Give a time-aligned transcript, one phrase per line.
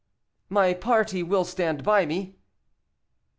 [0.49, 2.39] "My party will stand by me."